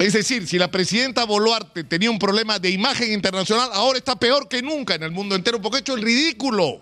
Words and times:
Es 0.00 0.14
decir, 0.14 0.48
si 0.48 0.58
la 0.58 0.70
presidenta 0.70 1.24
Boluarte 1.24 1.84
tenía 1.84 2.10
un 2.10 2.18
problema 2.18 2.58
de 2.58 2.70
imagen 2.70 3.12
internacional, 3.12 3.68
ahora 3.74 3.98
está 3.98 4.16
peor 4.16 4.48
que 4.48 4.62
nunca 4.62 4.94
en 4.94 5.02
el 5.02 5.10
mundo 5.10 5.34
entero 5.34 5.60
porque 5.60 5.76
ha 5.76 5.80
hecho 5.80 5.94
el 5.94 6.00
ridículo. 6.00 6.80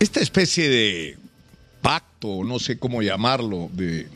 Esta 0.00 0.18
especie 0.18 0.68
de 0.68 1.18
pacto, 1.82 2.42
no 2.42 2.58
sé 2.58 2.80
cómo 2.80 3.00
llamarlo, 3.00 3.70
de, 3.74 4.08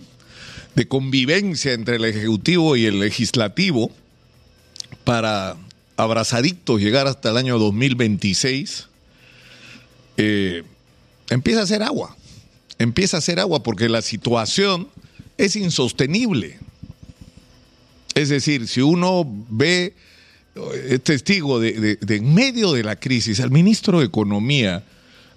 convivencia 0.88 1.72
entre 1.72 1.96
el 1.96 2.04
Ejecutivo 2.04 2.74
y 2.74 2.87
el 2.87 2.98
Legislativo 2.98 3.92
para 5.04 5.56
abrazaditos 5.96 6.80
llegar 6.80 7.06
hasta 7.06 7.30
el 7.30 7.37
año 7.37 7.60
2026, 7.60 8.88
eh, 10.16 10.64
empieza 11.28 11.60
a 11.60 11.64
hacer 11.64 11.84
agua. 11.84 12.16
Empieza 12.78 13.18
a 13.18 13.18
hacer 13.18 13.38
agua 13.38 13.62
porque 13.62 13.88
la 13.88 14.02
situación 14.02 14.88
es 15.40 15.56
insostenible. 15.56 16.59
Es 18.14 18.28
decir, 18.28 18.68
si 18.68 18.82
uno 18.82 19.24
ve, 19.48 19.94
es 20.88 21.02
testigo 21.02 21.58
de, 21.58 21.96
de, 21.96 22.16
en 22.16 22.34
medio 22.34 22.72
de 22.72 22.82
la 22.82 22.96
crisis, 22.96 23.40
al 23.40 23.50
ministro 23.50 24.00
de 24.00 24.06
Economía 24.06 24.84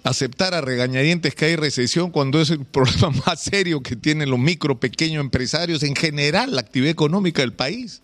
aceptar 0.02 0.52
a 0.52 0.60
regañadientes 0.60 1.34
que 1.34 1.46
hay 1.46 1.56
recesión 1.56 2.10
cuando 2.10 2.38
es 2.38 2.50
el 2.50 2.64
problema 2.66 3.10
más 3.26 3.40
serio 3.40 3.82
que 3.82 3.96
tienen 3.96 4.28
los 4.28 4.38
micro, 4.38 4.78
pequeños 4.78 5.22
empresarios, 5.22 5.82
en 5.82 5.96
general 5.96 6.54
la 6.54 6.60
actividad 6.60 6.90
económica 6.90 7.40
del 7.40 7.54
país. 7.54 8.02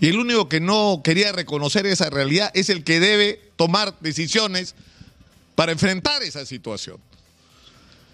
Y 0.00 0.08
el 0.08 0.18
único 0.18 0.48
que 0.48 0.60
no 0.60 1.02
quería 1.04 1.30
reconocer 1.30 1.86
esa 1.86 2.10
realidad 2.10 2.50
es 2.54 2.70
el 2.70 2.82
que 2.82 2.98
debe 2.98 3.40
tomar 3.54 3.94
decisiones 4.00 4.74
para 5.54 5.70
enfrentar 5.70 6.24
esa 6.24 6.44
situación. 6.44 6.96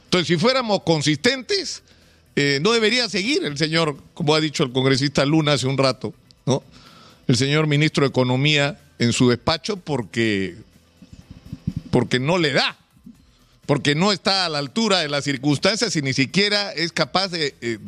Entonces, 0.04 0.28
si 0.28 0.36
fuéramos 0.36 0.82
consistentes, 0.82 1.82
eh, 2.38 2.60
no 2.60 2.72
debería 2.72 3.08
seguir 3.08 3.44
el 3.44 3.56
señor, 3.56 3.96
como 4.12 4.34
ha 4.34 4.40
dicho 4.40 4.62
el 4.62 4.70
congresista 4.70 5.24
Luna 5.24 5.54
hace 5.54 5.66
un 5.66 5.78
rato, 5.78 6.12
¿no? 6.44 6.62
El 7.26 7.36
señor 7.36 7.66
ministro 7.66 8.04
de 8.04 8.10
Economía 8.10 8.78
en 8.98 9.14
su 9.14 9.30
despacho 9.30 9.78
porque, 9.78 10.54
porque 11.90 12.20
no 12.20 12.36
le 12.36 12.52
da, 12.52 12.76
porque 13.64 13.94
no 13.94 14.12
está 14.12 14.44
a 14.44 14.50
la 14.50 14.58
altura 14.58 14.98
de 15.00 15.08
las 15.08 15.24
circunstancias 15.24 15.96
y 15.96 16.02
ni 16.02 16.12
siquiera 16.12 16.72
es 16.72 16.92
capaz 16.92 17.28
de, 17.28 17.54
eh, 17.62 17.78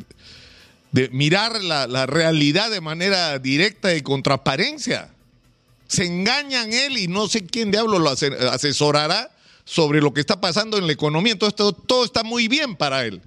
de 0.93 1.09
mirar 1.09 1.63
la, 1.63 1.85
la, 1.85 2.07
realidad 2.07 2.71
de 2.71 2.81
manera 2.81 3.37
directa 3.37 3.95
y 3.95 4.01
con 4.01 4.23
transparencia. 4.23 5.11
Se 5.87 6.05
engañan 6.05 6.73
él 6.73 6.97
y 6.97 7.07
no 7.07 7.27
sé 7.27 7.45
quién 7.45 7.69
diablo 7.69 7.99
lo 7.99 8.09
asesorará 8.09 9.29
sobre 9.63 10.01
lo 10.01 10.11
que 10.11 10.21
está 10.21 10.41
pasando 10.41 10.79
en 10.79 10.87
la 10.87 10.93
economía. 10.93 11.33
Entonces 11.33 11.55
todo, 11.55 11.71
todo 11.71 12.03
está 12.03 12.23
muy 12.23 12.47
bien 12.47 12.75
para 12.75 13.05
él. 13.05 13.21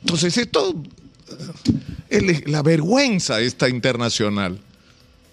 Entonces 0.00 0.36
esto, 0.36 0.74
la 2.46 2.62
vergüenza 2.62 3.40
esta 3.40 3.68
internacional, 3.68 4.60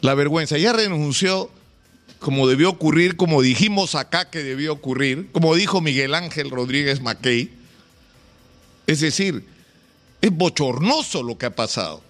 la 0.01 0.13
vergüenza, 0.15 0.57
ya 0.57 0.73
renunció 0.73 1.49
como 2.19 2.47
debió 2.47 2.69
ocurrir, 2.69 3.17
como 3.17 3.41
dijimos 3.41 3.93
acá 3.93 4.29
que 4.29 4.41
debió 4.41 4.73
ocurrir, 4.73 5.29
como 5.31 5.53
dijo 5.55 5.81
Miguel 5.81 6.15
Ángel 6.15 6.49
Rodríguez 6.49 7.01
Mackey. 7.01 7.51
Es 8.87 8.99
decir, 8.99 9.45
es 10.21 10.31
bochornoso 10.31 11.21
lo 11.21 11.37
que 11.37 11.45
ha 11.45 11.55
pasado. 11.55 12.01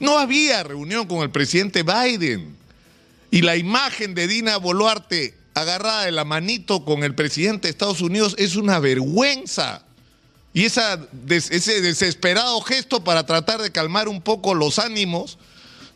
No 0.00 0.18
había 0.18 0.62
reunión 0.64 1.06
con 1.06 1.22
el 1.22 1.30
presidente 1.30 1.84
Biden. 1.84 2.56
Y 3.30 3.42
la 3.42 3.56
imagen 3.56 4.14
de 4.14 4.26
Dina 4.26 4.56
Boluarte 4.56 5.36
agarrada 5.54 6.04
de 6.04 6.12
la 6.12 6.24
manito 6.24 6.84
con 6.84 7.04
el 7.04 7.14
presidente 7.14 7.68
de 7.68 7.72
Estados 7.72 8.00
Unidos 8.00 8.34
es 8.38 8.56
una 8.56 8.80
vergüenza. 8.80 9.84
Y 10.52 10.64
ese 10.64 11.80
desesperado 11.80 12.60
gesto 12.62 13.04
para 13.04 13.24
tratar 13.24 13.62
de 13.62 13.70
calmar 13.70 14.08
un 14.08 14.20
poco 14.20 14.54
los 14.54 14.78
ánimos 14.78 15.38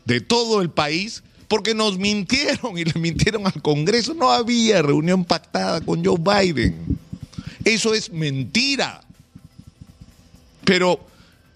de 0.05 0.21
todo 0.21 0.63
el 0.63 0.71
país, 0.71 1.23
porque 1.49 1.75
nos 1.75 1.99
mintieron 1.99 2.79
y 2.79 2.85
le 2.85 2.93
mintieron 3.01 3.47
al 3.47 3.61
Congreso. 3.63 4.15
No 4.15 4.31
había 4.31 4.83
reunión 4.83 5.25
pactada 5.25 5.81
con 5.81 6.05
Joe 6.05 6.19
Biden. 6.19 6.99
Eso 7.65 7.95
es 7.95 8.13
mentira. 8.13 9.03
Pero 10.65 11.01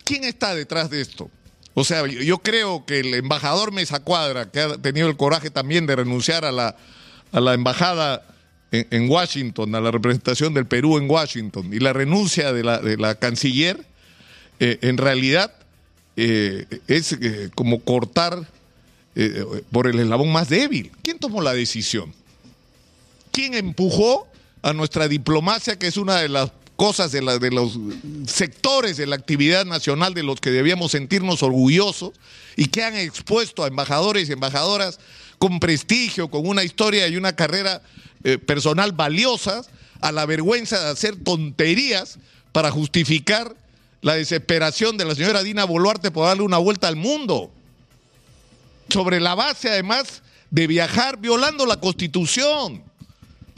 ¿Quién 0.09 0.25
está 0.25 0.55
detrás 0.55 0.89
de 0.89 1.03
esto? 1.03 1.31
O 1.75 1.84
sea, 1.84 2.06
yo 2.06 2.39
creo 2.39 2.87
que 2.87 3.01
el 3.01 3.12
embajador 3.12 3.72
Mesa 3.72 4.01
Cuadra, 4.01 4.51
que 4.51 4.59
ha 4.59 4.78
tenido 4.78 5.06
el 5.06 5.19
coraje 5.19 5.51
también 5.51 5.84
de 5.84 5.97
renunciar 5.97 6.47
a 6.47 6.51
la, 6.51 6.77
a 7.31 7.41
la 7.41 7.53
embajada 7.53 8.25
en, 8.71 9.11
Washington, 9.11 9.75
a 9.75 9.81
la 9.81 9.91
representación 9.91 10.55
del 10.55 10.67
Perú 10.67 10.99
en 10.99 11.11
Washington, 11.11 11.73
y 11.73 11.79
la 11.79 11.93
renuncia 11.93 12.53
de 12.53 12.62
la, 12.62 12.79
de 12.79 12.97
la 12.97 13.15
canciller, 13.15 13.84
eh, 14.61 14.79
en 14.83 14.97
realidad 14.97 15.55
eh, 16.17 16.67
es 16.87 17.12
eh, 17.12 17.51
como 17.55 17.81
cortar 17.81 18.47
por 19.73 19.89
el 19.89 19.99
eslabón 19.99 20.31
más 20.31 20.49
débil. 20.49 20.93
¿Quién 21.03 21.19
tomó 21.19 21.43
la 21.43 21.53
decisión? 21.53 22.15
¿Quién 23.33 23.55
empujó 23.55 24.28
a 24.62 24.73
nuestra 24.73 25.09
diplomacia, 25.09 25.77
que 25.77 25.89
es 25.89 25.97
una 25.97 26.19
de 26.19 26.28
las 26.28 26.53
cosas 26.77 27.11
de, 27.11 27.23
la, 27.23 27.39
de 27.39 27.51
los 27.51 27.77
sectores 28.28 28.97
de 28.97 29.09
la 29.09 29.17
actividad 29.17 29.67
nacional 29.67 30.15
de 30.15 30.23
los 30.23 30.41
que 30.41 30.53
debíamos 30.53 30.93
sentirnos 30.93 31.43
orgullosos 31.43 32.12
y 32.55 32.67
que 32.67 32.84
han 32.84 32.95
expuesto 32.95 33.65
a 33.65 33.67
embajadores 33.67 34.28
y 34.28 34.33
embajadoras 34.33 35.01
con 35.39 35.59
prestigio, 35.59 36.31
con 36.31 36.47
una 36.47 36.62
historia 36.62 37.09
y 37.09 37.17
una 37.17 37.34
carrera 37.34 37.83
eh, 38.25 38.39
personal 38.39 38.93
valiosas, 38.93 39.71
a 40.01 40.12
la 40.12 40.27
vergüenza 40.27 40.79
de 40.79 40.91
hacer 40.91 41.17
tonterías 41.17 42.19
para 42.53 42.71
justificar 42.71 43.56
la 44.01 44.15
desesperación 44.15 44.97
de 44.97 45.05
la 45.05 45.15
señora 45.15 45.43
Dina 45.43 45.65
Boluarte 45.65 46.11
por 46.11 46.27
darle 46.27 46.45
una 46.45 46.59
vuelta 46.59 46.89
al 46.89 46.97
mundo. 46.97 47.51
Sobre 48.89 49.21
la 49.21 49.34
base, 49.34 49.69
además, 49.71 50.23
de 50.51 50.67
viajar 50.67 51.19
violando 51.19 51.67
la 51.67 51.78
Constitución 51.81 52.83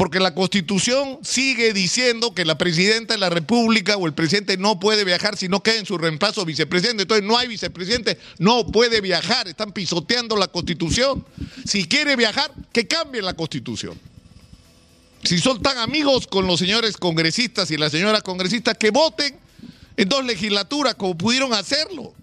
porque 0.01 0.19
la 0.19 0.35
Constitución 0.35 1.19
sigue 1.21 1.75
diciendo 1.75 2.33
que 2.33 2.47
la 2.47 2.57
presidenta 2.57 3.13
de 3.13 3.21
la 3.21 3.29
República 3.29 3.99
o 3.99 4.07
el 4.07 4.15
presidente 4.15 4.57
no 4.57 4.81
puede 4.81 5.05
viajar 5.05 5.37
si 5.37 5.47
no 5.47 5.63
queda 5.63 5.77
en 5.77 5.85
su 5.85 5.99
reemplazo 5.99 6.47
vicepresidente. 6.47 7.03
Entonces 7.03 7.27
no 7.27 7.37
hay 7.37 7.49
vicepresidente, 7.49 8.17
no 8.39 8.67
puede 8.67 9.03
viajar, 9.03 9.47
están 9.47 9.73
pisoteando 9.73 10.37
la 10.37 10.49
Constitución. 10.49 11.23
Si 11.67 11.85
quiere 11.87 12.17
viajar, 12.17 12.51
que 12.73 12.87
cambie 12.87 13.21
la 13.21 13.35
Constitución. 13.35 14.01
Si 15.23 15.39
son 15.39 15.61
tan 15.61 15.79
amigos 15.79 16.27
con 16.27 16.47
los 16.47 16.59
señores 16.59 16.97
congresistas 16.97 17.71
y 17.71 17.77
las 17.77 17.93
señoras 17.93 18.23
congresistas, 18.23 18.77
que 18.79 18.91
voten 18.91 19.39
en 19.97 20.09
dos 20.09 20.25
legislaturas 20.25 20.95
como 20.95 21.17
pudieron 21.17 21.53
hacerlo. 21.53 22.15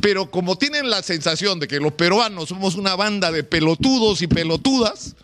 Pero 0.00 0.30
como 0.30 0.56
tienen 0.56 0.88
la 0.88 1.02
sensación 1.02 1.60
de 1.60 1.68
que 1.68 1.80
los 1.80 1.92
peruanos 1.92 2.48
somos 2.48 2.76
una 2.76 2.94
banda 2.96 3.30
de 3.32 3.44
pelotudos 3.44 4.22
y 4.22 4.28
pelotudas, 4.28 5.14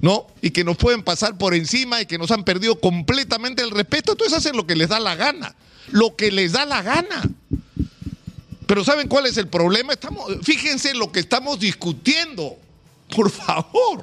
¿no? 0.00 0.26
Y 0.40 0.50
que 0.50 0.64
nos 0.64 0.76
pueden 0.76 1.02
pasar 1.02 1.38
por 1.38 1.54
encima 1.54 2.00
y 2.00 2.06
que 2.06 2.18
nos 2.18 2.30
han 2.30 2.44
perdido 2.44 2.80
completamente 2.80 3.62
el 3.62 3.70
respeto, 3.70 4.12
entonces 4.12 4.38
hacen 4.38 4.56
lo 4.56 4.66
que 4.66 4.74
les 4.74 4.88
da 4.88 4.98
la 4.98 5.14
gana, 5.14 5.54
lo 5.90 6.16
que 6.16 6.32
les 6.32 6.52
da 6.52 6.64
la 6.64 6.82
gana. 6.82 7.22
Pero 8.66 8.84
¿saben 8.84 9.06
cuál 9.06 9.26
es 9.26 9.36
el 9.36 9.48
problema? 9.48 9.92
Estamos, 9.92 10.32
fíjense 10.42 10.94
lo 10.94 11.12
que 11.12 11.20
estamos 11.20 11.60
discutiendo, 11.60 12.56
por 13.14 13.30
favor. 13.30 14.02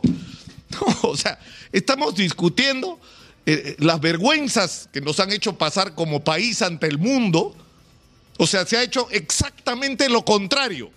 o 1.02 1.16
sea, 1.16 1.40
estamos 1.72 2.16
discutiendo 2.16 3.00
eh, 3.46 3.76
las 3.80 4.00
vergüenzas 4.00 4.90
que 4.92 5.02
nos 5.02 5.20
han 5.20 5.32
hecho 5.32 5.58
pasar 5.58 5.96
como 5.96 6.24
país 6.24 6.62
ante 6.62 6.88
el 6.88 6.98
mundo. 6.98 7.56
O 8.38 8.48
sea, 8.48 8.66
se 8.66 8.78
ha 8.78 8.84
hecho 8.84 9.08
exactamente 9.12 10.08
lo 10.10 10.24
contrario. 10.24 10.92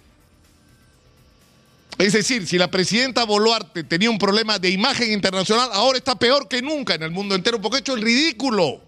Es 1.99 2.15
decir, 2.15 2.47
si 2.47 2.59
la 2.59 2.71
presidenta 2.71 3.25
Boluarte 3.25 3.85
tenía 3.85 4.11
un 4.11 4.19
problema 4.19 4.59
de 4.59 4.71
imagen 4.71 5.13
internacional, 5.13 5.71
ahora 5.73 5.99
está 5.99 6.15
peor 6.15 6.49
que 6.49 6.63
nunca 6.63 6.95
en 6.95 7.03
el 7.03 7.11
mundo 7.11 7.35
entero 7.35 7.61
porque 7.61 7.77
ha 7.77 7.81
hecho 7.81 7.95
el 7.95 8.03
ridículo 8.03 8.81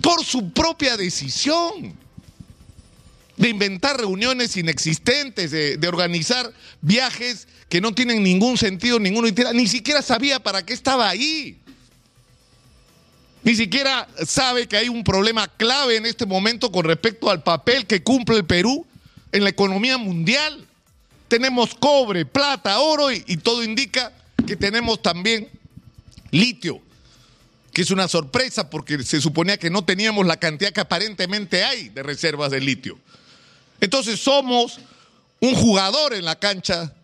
por 0.00 0.24
su 0.24 0.50
propia 0.50 0.96
decisión 0.96 1.99
de 3.40 3.48
inventar 3.48 3.96
reuniones 3.96 4.56
inexistentes, 4.56 5.50
de, 5.50 5.88
organizar 5.88 6.52
viajes 6.80 7.48
que 7.68 7.80
no 7.80 7.92
tienen 7.92 8.22
ningún 8.22 8.56
sentido, 8.56 9.00
ninguno 9.00 9.28
ni 9.52 9.66
siquiera 9.66 10.02
sabía 10.02 10.40
para 10.40 10.64
qué 10.64 10.72
estaba 10.72 11.08
ahí. 11.08 11.58
Ni 13.42 13.56
siquiera 13.56 14.06
sabe 14.24 14.68
que 14.68 14.76
hay 14.76 14.88
un 14.88 15.02
problema 15.02 15.48
clave 15.48 15.96
en 15.96 16.06
este 16.06 16.26
momento 16.26 16.70
con 16.70 16.84
respecto 16.84 17.30
al 17.30 17.42
papel 17.42 17.86
que 17.86 18.02
cumple 18.02 18.36
el 18.36 18.44
Perú 18.44 18.86
en 19.32 19.42
la 19.42 19.50
economía 19.50 19.98
mundial 19.98 20.68
tenemos 21.30 21.76
cobre, 21.76 22.26
plata, 22.26 22.80
oro 22.80 23.12
y, 23.12 23.36
todo 23.36 23.62
indica 23.62 24.12
que 24.48 24.56
tenemos 24.56 25.00
también 25.00 25.48
litio, 26.32 26.82
que 27.72 27.82
es 27.82 27.92
una 27.92 28.08
sorpresa 28.08 28.68
porque 28.68 29.04
se 29.04 29.20
suponía 29.20 29.56
que 29.56 29.70
no 29.70 29.84
teníamos 29.84 30.26
la 30.26 30.38
cantidad 30.38 30.72
que 30.72 30.80
aparentemente 30.80 31.62
hay 31.64 31.88
de 31.88 32.02
reservas 32.02 32.50
de 32.50 32.60
litio. 32.60 32.98
Entonces 33.80 34.20
somos 34.20 34.78
un 35.40 35.54
jugador 35.54 36.14
en 36.14 36.24
la 36.24 36.38
cancha 36.38 36.94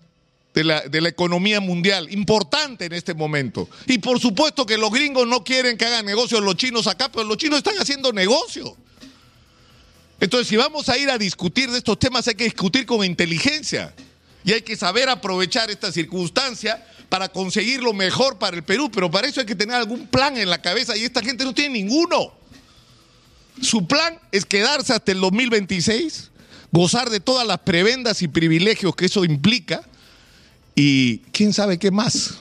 de 0.54 0.64
la, 0.64 1.08
economía 1.08 1.60
mundial, 1.60 2.10
importante 2.10 2.86
en 2.86 2.94
este 2.94 3.12
momento. 3.12 3.68
Y 3.86 3.98
por 3.98 4.18
supuesto 4.18 4.64
que 4.64 4.78
los 4.78 4.90
gringos 4.90 5.26
no 5.26 5.44
quieren 5.44 5.76
que 5.76 5.84
hagan 5.84 6.06
negocios 6.06 6.42
los 6.42 6.56
chinos 6.56 6.86
acá, 6.86 7.10
pero 7.10 7.24
los 7.24 7.36
chinos 7.36 7.58
están 7.58 7.76
haciendo 7.78 8.10
negocio. 8.10 8.74
Entonces, 10.18 10.48
si 10.48 10.56
vamos 10.56 10.88
a 10.88 10.96
ir 10.96 11.10
a 11.10 11.18
discutir 11.18 11.70
de 11.70 11.76
estos 11.76 11.98
temas, 11.98 12.26
hay 12.26 12.34
que 12.36 12.44
discutir 12.44 12.86
con 12.86 13.04
inteligencia 13.04 13.94
y 14.44 14.52
hay 14.52 14.62
que 14.62 14.76
saber 14.76 15.10
aprovechar 15.10 15.70
esta 15.70 15.92
circunstancia 15.92 16.86
para 17.10 17.28
conseguir 17.28 17.82
lo 17.82 17.92
mejor 17.92 18.38
para 18.38 18.56
el 18.56 18.64
Perú, 18.64 18.90
pero 18.90 19.10
para 19.10 19.28
eso 19.28 19.40
hay 19.40 19.46
que 19.46 19.54
tener 19.54 19.76
algún 19.76 20.06
plan 20.06 20.38
en 20.38 20.48
la 20.48 20.62
cabeza 20.62 20.96
y 20.96 21.04
esta 21.04 21.20
gente 21.20 21.44
no 21.44 21.52
tiene 21.52 21.74
ninguno. 21.74 22.32
Su 23.60 23.86
plan 23.86 24.18
es 24.32 24.46
quedarse 24.46 24.94
hasta 24.94 25.12
el 25.12 25.20
2026, 25.20 26.30
gozar 26.72 27.10
de 27.10 27.20
todas 27.20 27.46
las 27.46 27.58
prebendas 27.60 28.22
y 28.22 28.28
privilegios 28.28 28.94
que 28.94 29.06
eso 29.06 29.24
implica 29.24 29.82
y 30.74 31.18
quién 31.32 31.52
sabe 31.52 31.78
qué 31.78 31.90
más. 31.90 32.38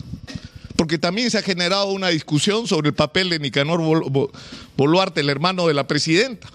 Porque 0.75 0.97
también 0.97 1.31
se 1.31 1.37
ha 1.37 1.41
generado 1.41 1.91
una 1.91 2.09
discusión 2.09 2.67
sobre 2.67 2.89
el 2.89 2.95
papel 2.95 3.29
de 3.29 3.39
Nicanor 3.39 3.81
Boluarte, 4.75 5.21
el 5.21 5.29
hermano 5.29 5.67
de 5.67 5.73
la 5.73 5.87
presidenta. 5.87 6.49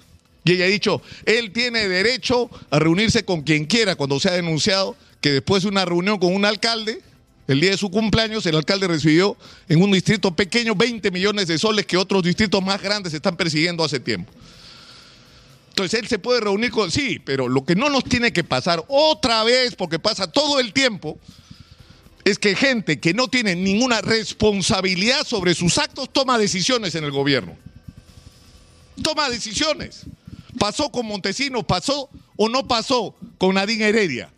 Y 0.45 0.53
ella 0.53 0.67
ha 0.67 0.69
dicho, 0.69 1.03
él 1.25 1.53
tiene 1.53 1.89
derecho 1.89 2.51
a 2.71 2.79
reunirse 2.79 3.25
con 3.25 3.43
quien 3.43 3.67
quiera 3.67 3.97
cuando 3.97 4.21
se 4.21 4.29
ha 4.29 4.33
denunciado 4.33 4.97
que 5.21 5.33
después 5.33 5.63
de 5.63 5.69
una 5.69 5.85
reunión 5.85 6.19
con 6.19 6.35
un 6.35 6.45
alcalde, 6.45 7.03
el 7.47 7.61
día 7.61 7.71
de 7.71 7.77
su 7.77 7.91
cumpleaños, 7.91 8.47
el 8.47 8.57
alcalde 8.57 8.89
recibió 8.89 9.37
en 9.69 9.83
un 9.83 9.91
distrito 9.91 10.35
pequeño 10.35 10.75
20 10.75 11.11
millones 11.11 11.47
de 11.49 11.59
soles 11.59 11.85
que 11.85 11.97
otros 11.97 12.23
distritos 12.23 12.63
más 12.63 12.81
grandes 12.81 13.13
están 13.13 13.37
persiguiendo 13.37 13.85
hace 13.85 14.01
tiempo. 14.01 14.33
Entonces 15.81 16.01
él 16.01 16.09
se 16.09 16.19
puede 16.19 16.41
reunir 16.41 16.71
con... 16.71 16.91
Sí, 16.91 17.19
pero 17.25 17.49
lo 17.49 17.65
que 17.65 17.75
no 17.75 17.89
nos 17.89 18.05
tiene 18.05 18.35
que 18.35 18.45
pasar 18.45 18.85
otra 18.89 19.45
vez, 19.45 19.75
porque 19.75 19.99
pasa 19.99 20.31
todo 20.31 20.61
el 20.61 20.75
tiempo, 20.75 21.19
es 22.23 22.39
que 22.39 22.55
gente 22.55 23.01
que 23.01 23.15
no 23.15 23.29
tiene 23.29 23.57
ninguna 23.57 24.03
responsabilidad 24.03 25.27
sobre 25.27 25.55
sus 25.55 25.79
actos 25.79 26.13
toma 26.13 26.37
decisiones 26.37 26.95
en 26.97 27.05
el 27.05 27.13
gobierno. 27.13 27.57
Toma 29.03 29.31
decisiones. 29.31 30.03
Pasó 30.59 30.93
con 30.93 31.07
Montesinos, 31.07 31.65
pasó 31.65 32.11
o 32.37 32.51
no 32.51 32.69
pasó 32.69 33.15
con 33.39 33.55
Nadine 33.55 33.89
Heredia. 33.89 34.31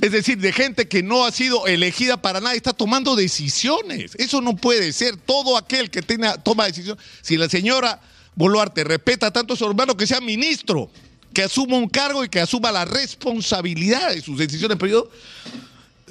Es 0.00 0.12
decir, 0.12 0.38
de 0.38 0.52
gente 0.52 0.88
que 0.88 1.02
no 1.02 1.26
ha 1.26 1.30
sido 1.30 1.66
elegida 1.66 2.22
para 2.22 2.40
nada, 2.40 2.54
está 2.54 2.72
tomando 2.72 3.16
decisiones. 3.16 4.14
Eso 4.14 4.40
no 4.40 4.56
puede 4.56 4.94
ser. 4.94 5.18
Todo 5.18 5.58
aquel 5.58 5.90
que 5.90 6.00
tenga, 6.00 6.38
toma 6.38 6.64
decisiones. 6.64 7.04
Si 7.20 7.36
la 7.36 7.50
señora 7.50 8.00
Boluarte 8.34 8.84
respeta 8.84 9.30
tanto 9.30 9.54
a 9.54 9.56
su 9.56 9.64
hermano, 9.64 9.96
que 9.96 10.06
sea 10.06 10.20
ministro, 10.20 10.90
que 11.32 11.42
asuma 11.42 11.76
un 11.76 11.88
cargo 11.88 12.24
y 12.24 12.28
que 12.28 12.40
asuma 12.40 12.72
la 12.72 12.84
responsabilidad 12.84 14.14
de 14.14 14.20
sus 14.20 14.38
decisiones. 14.38 14.76
Pero 14.78 14.92
yo, 14.92 15.10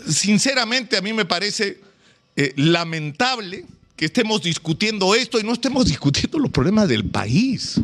sinceramente, 0.09 0.97
a 0.97 1.01
mí 1.01 1.13
me 1.13 1.25
parece 1.25 1.81
eh, 2.35 2.53
lamentable 2.55 3.65
que 3.95 4.05
estemos 4.05 4.41
discutiendo 4.41 5.15
esto 5.15 5.39
y 5.39 5.43
no 5.43 5.53
estemos 5.53 5.85
discutiendo 5.87 6.39
los 6.39 6.51
problemas 6.51 6.87
del 6.87 7.05
país 7.05 7.79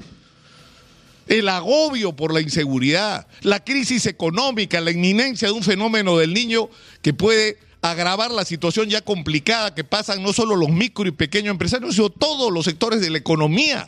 el 1.29 1.47
agobio 1.47 2.15
por 2.15 2.33
la 2.33 2.41
inseguridad, 2.41 3.27
la 3.41 3.63
crisis 3.63 4.07
económica, 4.07 4.81
la 4.81 4.91
inminencia 4.91 5.47
de 5.47 5.53
un 5.53 5.63
fenómeno 5.63 6.17
del 6.17 6.33
niño 6.33 6.69
que 7.03 7.13
puede 7.13 7.59
agravar 7.81 8.31
la 8.31 8.43
situación 8.43 8.89
ya 8.89 9.01
complicada 9.01 9.73
que 9.73 9.83
pasan 9.83 10.21
no 10.23 10.33
solo 10.33 10.55
los 10.55 10.69
micro 10.69 11.07
y 11.07 11.11
pequeños 11.11 11.51
empresarios, 11.51 11.95
sino 11.95 12.09
todos 12.09 12.51
los 12.51 12.65
sectores 12.65 12.99
de 12.99 13.11
la 13.11 13.19
economía. 13.19 13.87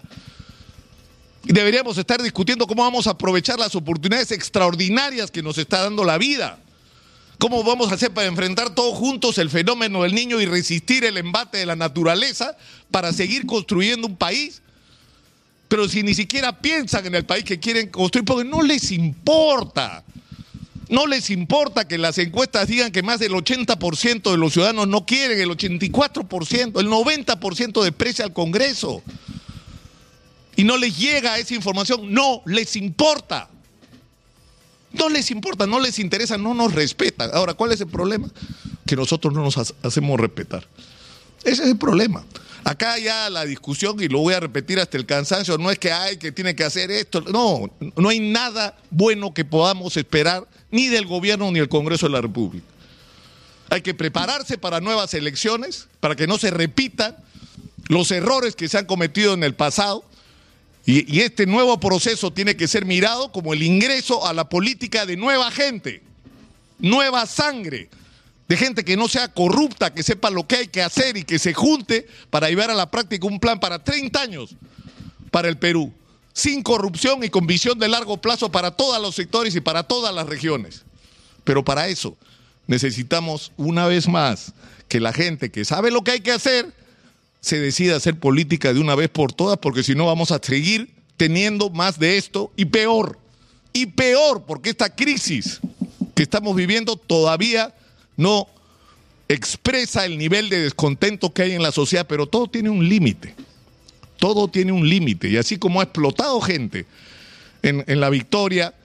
Deberíamos 1.44 1.98
estar 1.98 2.22
discutiendo 2.22 2.68
cómo 2.68 2.84
vamos 2.84 3.08
a 3.08 3.12
aprovechar 3.12 3.60
las 3.60 3.76
oportunidades 3.76 4.32
extraordinarias 4.32 5.32
que 5.32 5.42
nos 5.42 5.58
está 5.58 5.82
dando 5.82 6.04
la 6.04 6.18
vida. 6.18 6.60
¿Cómo 7.40 7.64
vamos 7.64 7.92
a 7.92 7.96
hacer 7.96 8.12
para 8.12 8.28
enfrentar 8.28 8.76
todos 8.76 8.96
juntos 8.98 9.38
el 9.40 9.50
fenómeno 9.50 10.04
del 10.04 10.14
niño 10.14 10.40
y 10.40 10.46
resistir 10.46 11.04
el 11.06 11.18
embate 11.18 11.58
de 11.58 11.66
la 11.66 11.76
naturaleza 11.76 12.56
para 12.92 13.12
seguir 13.12 13.48
construyendo 13.48 14.08
un 14.08 14.16
país 14.16 14.62
pero 15.72 15.88
si 15.88 16.04
ni 16.04 16.14
siquiera 16.14 16.60
piensan 16.60 17.06
en 17.06 17.16
el 17.16 17.24
país 17.24 17.46
que 17.46 17.58
quieren 17.58 17.88
construir, 17.88 18.26
porque 18.26 18.44
no 18.44 18.62
les 18.62 18.92
importa. 18.92 20.04
No 20.90 21.08
les 21.08 21.30
importa 21.30 21.88
que 21.88 21.98
las 21.98 22.18
encuestas 22.18 22.68
digan 22.68 22.92
que 22.92 23.02
más 23.02 23.22
del 23.22 23.32
80% 23.32 24.32
de 24.32 24.38
los 24.38 24.52
ciudadanos 24.52 24.90
no 24.90 25.06
quieren, 25.06 25.40
el 25.40 25.50
84%, 25.50 26.78
el 26.78 26.88
90% 26.90 27.84
desprecia 27.84 28.26
al 28.26 28.34
Congreso. 28.34 29.02
Y 30.62 30.64
no 30.64 30.78
les 30.78 30.96
llega 30.96 31.40
esa 31.40 31.56
información, 31.56 32.14
no 32.14 32.44
les 32.46 32.76
importa. 32.76 33.50
No 34.94 35.10
les 35.10 35.32
importa, 35.32 35.66
no 35.66 35.80
les 35.80 35.98
interesa, 35.98 36.38
no 36.38 36.54
nos 36.54 36.76
respetan. 36.76 37.32
Ahora, 37.34 37.56
¿cuál 37.56 37.72
es 37.72 37.82
el 37.82 37.88
problema? 37.88 38.30
Que 38.86 38.96
nosotros 38.96 39.34
no 39.34 39.42
nos 39.42 39.58
hacemos 39.58 40.20
respetar. 40.20 40.68
Ese 41.44 41.64
es 41.64 41.70
el 41.70 41.80
problema. 41.80 42.24
Acá 42.64 43.00
ya 43.00 43.28
la 43.32 43.44
discusión, 43.44 44.00
y 44.04 44.08
lo 44.08 44.20
voy 44.20 44.36
a 44.36 44.40
repetir 44.40 44.80
hasta 44.80 45.00
el 45.00 45.08
cansancio, 45.08 45.58
no 45.58 45.72
es 45.72 45.80
que 45.80 45.92
hay 45.92 46.18
que 46.18 46.32
tiene 46.32 46.56
que 46.56 46.64
hacer 46.64 46.92
esto, 46.92 47.22
no, 47.22 47.72
no 47.96 48.10
hay 48.10 48.20
nada 48.20 48.78
bueno 48.92 49.34
que 49.34 49.44
podamos 49.44 49.98
esperar 49.98 50.48
ni 50.70 50.90
del 50.90 51.08
gobierno 51.08 51.52
ni 51.52 51.58
del 51.58 51.70
Congreso 51.70 52.06
de 52.06 52.12
la 52.12 52.22
República. 52.22 52.68
Hay 53.72 53.82
que 53.82 53.96
prepararse 53.96 54.60
para 54.60 54.80
nuevas 54.80 55.16
elecciones, 55.16 55.88
para 56.00 56.16
que 56.16 56.28
no 56.28 56.38
se 56.38 56.52
repitan 56.52 57.18
los 57.88 58.12
errores 58.12 58.56
que 58.56 58.70
se 58.70 58.78
han 58.78 58.86
cometido 58.86 59.34
en 59.34 59.44
el 59.44 59.56
pasado. 59.56 60.06
Y, 60.86 61.22
este 61.22 61.46
nuevo 61.46 61.80
proceso 61.80 62.34
tiene 62.34 62.56
que 62.56 62.68
ser 62.68 62.86
mirado 62.86 63.32
como 63.32 63.54
el 63.54 63.64
ingreso 63.64 64.26
a 64.26 64.34
la 64.34 64.50
política 64.50 65.06
de 65.06 65.16
nueva 65.16 65.52
gente, 65.52 66.02
nueva 66.80 67.26
sangre, 67.28 67.90
de 68.48 68.58
gente 68.58 68.84
que 68.84 68.98
no 68.98 69.08
sea 69.08 69.28
corrupta, 69.28 69.94
que 69.94 70.04
sepa 70.04 70.30
lo 70.30 70.48
que 70.48 70.58
hay 70.58 70.68
que 70.68 70.82
hacer 70.82 71.18
y 71.18 71.24
que 71.24 71.40
se 71.40 71.54
junte 71.54 72.08
para 72.30 72.50
llevar 72.50 72.72
a 72.72 72.76
la 72.76 72.90
práctica 72.90 73.28
un 73.28 73.40
plan 73.40 73.60
para 73.60 73.84
30 73.84 74.22
años 74.22 74.56
para 75.30 75.48
el 75.48 75.58
Perú, 75.58 75.94
sin 76.34 76.64
corrupción 76.64 77.24
y 77.24 77.30
con 77.30 77.48
visión 77.48 77.78
de 77.78 77.88
largo 77.88 78.18
plazo 78.18 78.52
para 78.52 78.72
todos 78.72 79.02
los 79.02 79.16
sectores 79.16 79.56
y 79.56 79.62
para 79.62 79.84
todas 79.84 80.14
las 80.14 80.28
regiones. 80.28 80.84
Pero 81.44 81.64
para 81.64 81.88
eso 81.88 82.18
necesitamos 82.68 83.52
una 83.56 83.86
vez 83.86 84.08
más 84.08 84.54
que 84.88 85.00
la 85.00 85.14
gente 85.14 85.52
que 85.52 85.64
sabe 85.64 85.92
lo 85.92 86.04
que 86.04 86.12
hay 86.12 86.22
que 86.22 86.32
hacer 86.32 86.74
se 87.42 87.60
decida 87.60 87.96
hacer 87.96 88.20
política 88.20 88.72
de 88.72 88.80
una 88.80 88.96
vez 88.96 89.10
por 89.10 89.34
todas, 89.34 89.58
porque 89.58 89.84
si 89.84 89.96
no 89.96 90.06
vamos 90.06 90.32
a 90.32 90.40
seguir 90.42 90.90
teniendo 91.18 91.72
más 91.72 92.00
de 92.00 92.18
esto 92.18 92.52
y 92.56 92.66
peor. 92.66 93.18
Y 93.74 93.88
peor, 93.88 94.44
porque 94.46 94.70
esta 94.70 94.96
crisis 94.96 95.60
que 96.14 96.24
estamos 96.24 96.56
viviendo 96.56 96.96
todavía 96.98 97.74
no 98.16 98.48
expresa 99.28 100.06
el 100.06 100.18
nivel 100.18 100.50
de 100.50 100.62
descontento 100.62 101.34
que 101.34 101.44
hay 101.44 101.54
en 101.54 101.64
la 101.64 101.72
sociedad, 101.72 102.06
pero 102.08 102.28
todo 102.28 102.48
tiene 102.48 102.70
un 102.70 102.88
límite. 102.88 103.34
Todo 104.18 104.48
tiene 104.48 104.72
un 104.72 104.88
límite. 104.88 105.30
Y 105.30 105.38
así 105.38 105.58
como 105.58 105.80
ha 105.80 105.84
explotado 105.84 106.40
gente 106.42 106.86
en, 107.64 108.00
la 108.00 108.10
Victoria 108.10 108.76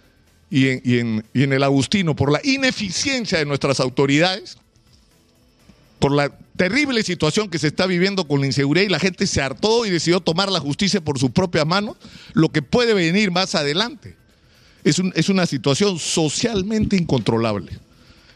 y 0.49 0.69
en, 0.99 1.25
y 1.35 1.43
en 1.43 1.53
el 1.53 1.63
Agustino 1.63 2.17
por 2.17 2.33
la 2.33 2.41
ineficiencia 2.43 3.39
de 3.39 3.45
nuestras 3.45 3.81
autoridades, 3.81 4.57
por 5.99 6.13
la 6.13 6.31
terrible 6.57 7.03
situación 7.03 7.49
que 7.49 7.59
se 7.59 7.69
está 7.69 7.87
viviendo 7.87 8.27
con 8.27 8.41
la 8.41 8.47
inseguridad 8.47 8.87
y 8.87 8.91
la 8.91 8.99
gente 8.99 9.27
se 9.27 9.43
hartó 9.43 9.87
y 9.87 9.91
decidió 9.91 10.21
tomar 10.21 10.51
la 10.51 10.61
justicia 10.61 11.01
por 11.01 11.19
su 11.19 11.31
propia 11.31 11.65
mano, 11.65 11.97
lo 12.33 12.51
que 12.51 12.63
puede 12.63 12.95
venir 12.95 13.31
más 13.31 13.55
adelante 13.55 14.17
es, 14.85 15.01
es 15.15 15.29
una 15.29 15.47
situación 15.47 15.99
socialmente 15.99 16.97
incontrolable. 16.97 17.73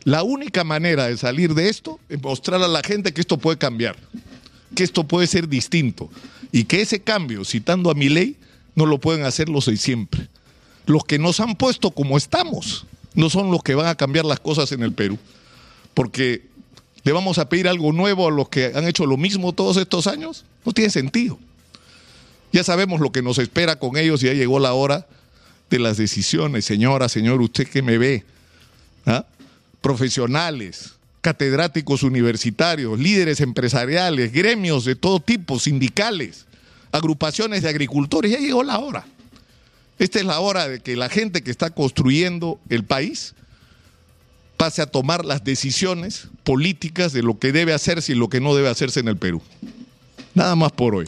La 0.05 0.23
única 0.23 0.65
manera 0.65 1.07
de 1.07 1.17
salir 1.17 1.55
de 1.55 1.69
esto 1.69 2.01
es 2.09 2.23
mostrar 2.23 2.63
a 2.63 2.69
la 2.69 2.83
gente 2.83 3.13
que 3.13 3.21
esto 3.21 3.39
puede 3.39 3.59
cambiar, 3.59 3.97
que 4.75 4.83
esto 4.83 5.05
puede 5.05 5.27
ser 5.27 5.49
distinto 5.49 6.11
y 6.53 6.65
que 6.65 6.81
ese 6.81 7.01
cambio, 7.01 7.45
citando 7.45 7.91
a 7.91 7.95
mi 7.95 8.09
ley, 8.09 8.37
no 8.75 8.87
lo 8.87 8.99
pueden 8.99 9.25
hacer 9.25 9.49
los 9.49 9.67
de 9.67 9.77
siempre. 9.77 10.29
Los 10.87 11.05
que 11.05 11.19
nos 11.19 11.41
han 11.41 11.55
puesto 11.55 11.91
como 11.91 12.17
estamos 12.17 12.87
no 13.15 13.29
son 13.29 13.51
los 13.51 13.63
que 13.63 13.75
van 13.75 13.87
a 13.87 13.95
cambiar 13.95 14.25
las 14.25 14.41
cosas 14.41 14.73
en 14.73 14.83
el 14.83 14.93
Perú, 14.93 15.19
porque 15.95 16.50
le 17.05 17.13
vamos 17.13 17.39
a 17.39 17.49
pedir 17.49 17.69
algo 17.69 17.93
nuevo 17.93 18.29
a 18.29 18.31
los 18.31 18.49
que 18.49 18.73
han 18.75 18.87
hecho 18.87 19.07
lo 19.07 19.17
mismo 19.17 19.53
todos 19.53 19.77
estos 19.77 20.07
años. 20.07 20.45
No 20.65 20.73
tiene 20.73 20.91
sentido. 20.91 21.39
Ya 22.53 22.65
sabemos 22.65 23.01
lo 23.01 23.13
que 23.13 23.23
nos 23.23 23.39
espera 23.39 23.79
con 23.79 23.97
ellos 23.97 24.23
y 24.23 24.27
ya 24.27 24.35
llegó 24.35 24.59
la 24.59 24.73
hora 24.73 25.07
de 25.71 25.79
las 25.79 25.97
decisiones. 25.97 26.65
Señora, 26.65 27.09
señor, 27.09 27.41
usted 27.41 27.69
que 27.69 27.83
me 27.83 27.99
ve. 27.99 28.25
¿Ah? 29.07 29.25
profesionales, 29.81 30.95
catedráticos 31.21 32.03
universitarios, 32.03 32.99
líderes 32.99 33.41
empresariales, 33.41 34.33
gremios 34.33 34.85
de 34.85 34.95
todo 34.95 35.21
tipo, 35.21 35.59
sindicales, 35.59 36.47
agrupaciones 36.93 37.63
de 37.63 37.69
agricultores. 37.69 38.33
Ya 38.33 38.39
llegó 38.39 38.63
la 38.63 38.79
hora. 38.79 39.07
Esta 39.99 40.19
es 40.19 40.25
la 40.25 40.41
hora 40.41 40.69
de 40.69 40.81
que 40.81 40.97
la 40.97 41.09
gente 41.09 41.43
que 41.43 41.51
está 41.51 41.71
construyendo 41.71 42.59
el 42.69 42.85
país 42.85 43.35
pase 44.61 44.83
a 44.83 44.87
tomar 44.87 45.25
las 45.25 45.43
decisiones 45.43 46.29
políticas 46.45 47.15
de 47.15 47.23
lo 47.23 47.39
que 47.39 47.51
debe 47.51 47.73
hacerse 47.73 48.13
y 48.13 48.15
lo 48.15 48.29
que 48.29 48.43
no 48.43 48.55
debe 48.55 48.69
hacerse 48.69 49.01
en 49.01 49.09
el 49.09 49.17
Perú. 49.17 49.41
Nada 50.35 50.55
más 50.55 50.71
por 50.73 50.95
hoy. 50.95 51.07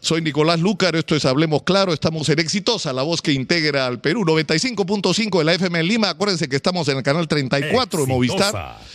Soy 0.00 0.20
Nicolás 0.20 0.58
Lúcar, 0.58 0.96
esto 0.96 1.14
es 1.14 1.24
Hablemos 1.24 1.62
Claro, 1.62 1.92
estamos 1.92 2.28
en 2.28 2.40
Exitosa, 2.40 2.92
la 2.92 3.02
voz 3.02 3.22
que 3.22 3.32
integra 3.32 3.86
al 3.86 4.00
Perú, 4.00 4.24
95.5 4.24 5.38
de 5.38 5.44
la 5.44 5.54
FM 5.54 5.78
en 5.78 5.86
Lima, 5.86 6.08
acuérdense 6.08 6.48
que 6.48 6.56
estamos 6.56 6.88
en 6.88 6.96
el 6.96 7.04
canal 7.04 7.28
34 7.28 8.00
de 8.00 8.06
Movistar. 8.08 8.80